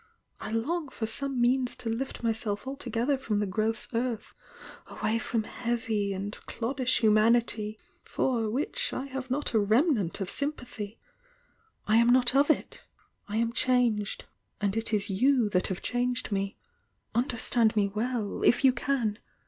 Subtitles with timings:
[0.39, 4.33] I long for some means to lift myself altogether from the gross earth
[4.87, 10.97] away from heavy and cloddish humanity, for which I have not a remnant of sympathy!
[11.87, 12.83] I am not of it!—
[13.29, 14.25] i am changed,
[14.59, 16.57] and it is you that have changed me.
[17.13, 19.19] Un derstand me well, if you can!